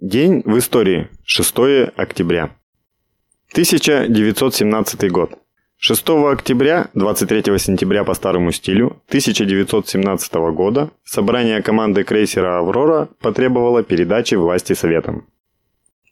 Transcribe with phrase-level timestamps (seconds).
[0.00, 1.08] День в истории.
[1.24, 1.54] 6
[1.96, 2.50] октября.
[3.52, 5.38] 1917 год.
[5.78, 14.34] 6 октября, 23 сентября по старому стилю 1917 года собрание команды крейсера «Аврора» потребовало передачи
[14.34, 15.28] власти Советам.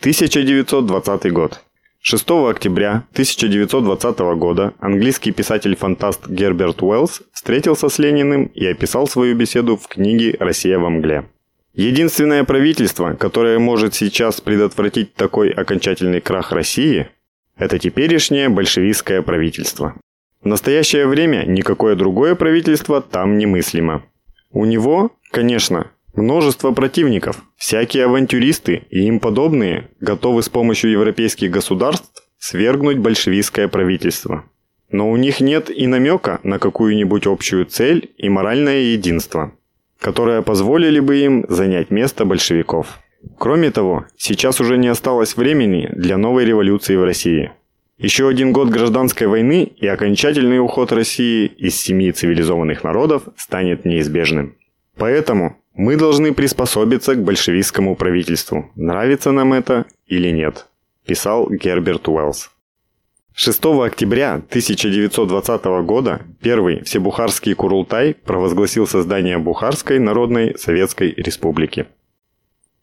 [0.00, 1.60] 1920 год.
[2.00, 9.76] 6 октября 1920 года английский писатель-фантаст Герберт Уэллс встретился с Лениным и описал свою беседу
[9.76, 11.28] в книге «Россия во мгле».
[11.74, 17.08] Единственное правительство, которое может сейчас предотвратить такой окончательный крах России,
[17.56, 19.94] это теперешнее большевистское правительство.
[20.42, 24.04] В настоящее время никакое другое правительство там немыслимо.
[24.50, 32.22] У него, конечно, множество противников, всякие авантюристы и им подобные готовы с помощью европейских государств
[32.38, 34.44] свергнуть большевистское правительство.
[34.90, 39.52] Но у них нет и намека на какую-нибудь общую цель и моральное единство,
[40.00, 42.98] которое позволили бы им занять место большевиков.
[43.36, 47.52] Кроме того, сейчас уже не осталось времени для новой революции в России.
[47.98, 54.56] Еще один год гражданской войны и окончательный уход России из семьи цивилизованных народов станет неизбежным.
[54.96, 60.66] Поэтому мы должны приспособиться к большевистскому правительству, нравится нам это или нет,
[61.06, 62.50] писал Герберт Уэллс.
[63.40, 71.86] 6 октября 1920 года первый Всебухарский Курултай провозгласил создание Бухарской Народной Советской Республики.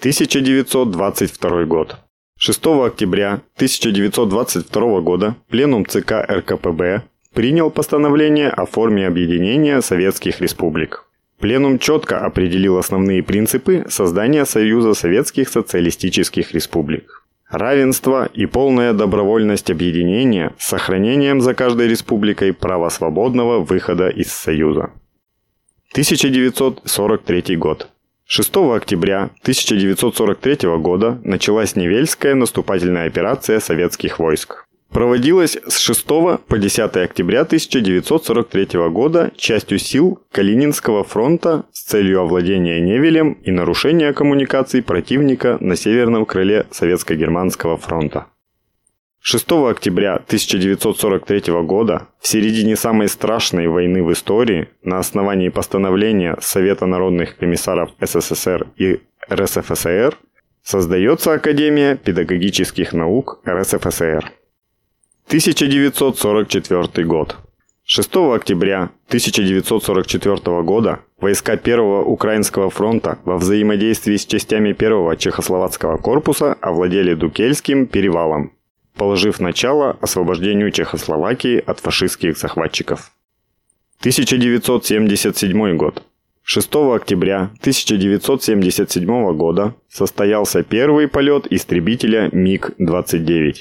[0.00, 1.96] 1922 год.
[2.36, 11.06] 6 октября 1922 года Пленум ЦК РКПБ принял постановление о форме объединения советских республик.
[11.38, 17.21] Пленум четко определил основные принципы создания Союза Советских Социалистических Республик.
[17.52, 24.90] Равенство и полная добровольность объединения с сохранением за каждой республикой права свободного выхода из Союза.
[25.90, 27.90] 1943 год.
[28.24, 34.66] 6 октября 1943 года началась Невельская наступательная операция советских войск.
[34.92, 42.78] Проводилась с 6 по 10 октября 1943 года частью сил Калининского фронта с целью овладения
[42.78, 48.26] Невелем и нарушения коммуникаций противника на северном крыле Советско-Германского фронта.
[49.20, 56.84] 6 октября 1943 года, в середине самой страшной войны в истории, на основании постановления Совета
[56.84, 59.00] народных комиссаров СССР и
[59.32, 60.18] РСФСР,
[60.62, 64.32] создается Академия педагогических наук РСФСР.
[65.32, 67.36] 1944 год.
[67.84, 76.52] 6 октября 1944 года войска Первого Украинского фронта во взаимодействии с частями Первого Чехословацкого корпуса
[76.60, 78.52] овладели Дукельским перевалом,
[78.94, 83.10] положив начало освобождению Чехословакии от фашистских захватчиков.
[84.00, 86.02] 1977 год.
[86.42, 93.54] 6 октября 1977 года состоялся первый полет истребителя МиГ-29,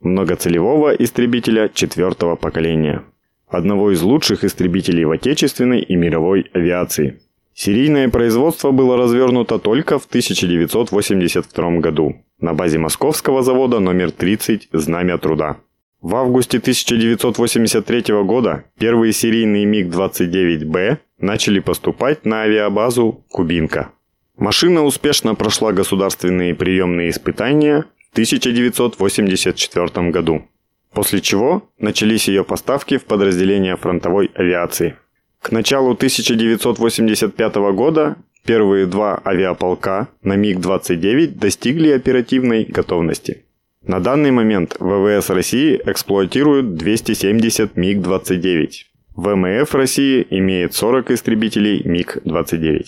[0.00, 3.02] многоцелевого истребителя четвертого поколения,
[3.48, 7.20] одного из лучших истребителей в отечественной и мировой авиации.
[7.54, 15.18] Серийное производство было развернуто только в 1982 году на базе московского завода номер 30 «Знамя
[15.18, 15.56] труда».
[16.00, 23.90] В августе 1983 года первые серийные МиГ-29Б начали поступать на авиабазу «Кубинка».
[24.36, 30.48] Машина успешно прошла государственные приемные испытания 1984 году,
[30.92, 34.96] после чего начались ее поставки в подразделения фронтовой авиации.
[35.40, 38.16] К началу 1985 года
[38.48, 43.44] Первые два авиаполка на МиГ-29 достигли оперативной готовности.
[43.82, 48.70] На данный момент ВВС России эксплуатируют 270 МиГ-29.
[49.16, 52.84] ВМФ России имеет 40 истребителей МиГ-29.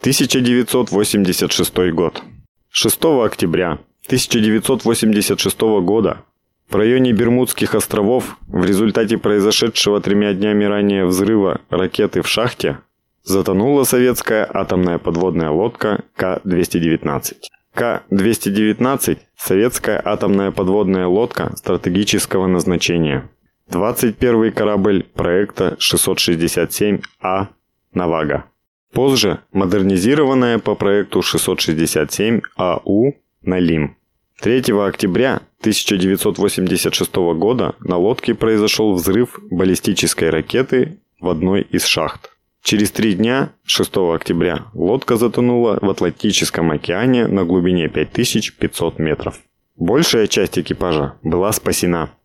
[0.00, 2.22] 1986 год.
[2.70, 6.24] 6 октября 1986 года
[6.68, 12.78] в районе Бермудских островов в результате произошедшего тремя днями ранее взрыва ракеты в шахте
[13.22, 17.34] затонула советская атомная подводная лодка К-219.
[17.74, 23.28] К-219– советская атомная подводная лодка стратегического назначения.
[23.68, 27.48] 21 корабль проекта 667А
[27.92, 28.44] «Навага».
[28.92, 33.96] Позже модернизированная по проекту 667АУ «Налим».
[34.40, 42.30] 3 октября 1986 года на лодке произошел взрыв баллистической ракеты в одной из шахт.
[42.62, 49.40] Через три дня, 6 октября, лодка затонула в Атлантическом океане на глубине 5500 метров.
[49.76, 52.10] Большая часть экипажа была спасена–